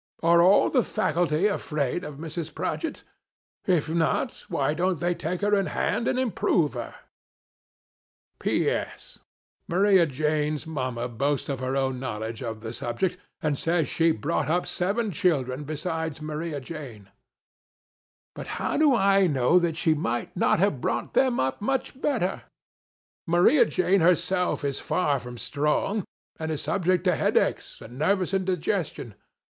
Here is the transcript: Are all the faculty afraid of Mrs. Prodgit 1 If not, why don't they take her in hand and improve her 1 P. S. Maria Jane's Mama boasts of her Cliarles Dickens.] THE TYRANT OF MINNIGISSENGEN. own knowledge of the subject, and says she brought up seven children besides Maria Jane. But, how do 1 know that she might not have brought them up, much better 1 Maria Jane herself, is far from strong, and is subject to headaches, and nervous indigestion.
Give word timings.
Are 0.23 0.41
all 0.41 0.71
the 0.71 0.81
faculty 0.81 1.45
afraid 1.45 2.03
of 2.03 2.15
Mrs. 2.17 2.51
Prodgit 2.51 3.03
1 3.65 3.75
If 3.77 3.87
not, 3.87 4.45
why 4.49 4.73
don't 4.73 4.99
they 4.99 5.13
take 5.13 5.41
her 5.41 5.53
in 5.53 5.67
hand 5.67 6.07
and 6.07 6.17
improve 6.17 6.73
her 6.73 6.95
1 8.39 8.39
P. 8.39 8.67
S. 8.67 9.19
Maria 9.67 10.07
Jane's 10.07 10.65
Mama 10.65 11.07
boasts 11.07 11.49
of 11.49 11.59
her 11.59 11.73
Cliarles 11.73 11.99
Dickens.] 11.99 11.99
THE 11.99 12.01
TYRANT 12.01 12.01
OF 12.01 12.01
MINNIGISSENGEN. 12.01 12.03
own 12.03 12.17
knowledge 12.17 12.41
of 12.41 12.61
the 12.61 12.73
subject, 12.73 13.17
and 13.43 13.57
says 13.59 13.87
she 13.87 14.11
brought 14.11 14.49
up 14.49 14.65
seven 14.65 15.11
children 15.11 15.63
besides 15.65 16.19
Maria 16.19 16.59
Jane. 16.59 17.09
But, 18.33 18.47
how 18.57 18.77
do 18.77 18.89
1 18.89 19.31
know 19.31 19.59
that 19.59 19.77
she 19.77 19.93
might 19.93 20.35
not 20.35 20.57
have 20.57 20.81
brought 20.81 21.13
them 21.13 21.39
up, 21.39 21.61
much 21.61 22.01
better 22.01 22.41
1 23.25 23.39
Maria 23.39 23.65
Jane 23.65 24.01
herself, 24.01 24.65
is 24.65 24.79
far 24.79 25.19
from 25.19 25.37
strong, 25.37 26.03
and 26.39 26.49
is 26.51 26.63
subject 26.63 27.03
to 27.03 27.15
headaches, 27.15 27.81
and 27.81 27.99
nervous 27.99 28.33
indigestion. 28.33 29.13